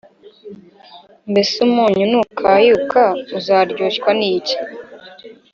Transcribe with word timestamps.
Mbese 1.31 1.53
umunyu 1.67 2.03
nukayuka 2.11 3.01
uzaryoshywa 3.37 4.11
n’iki? 4.19 4.57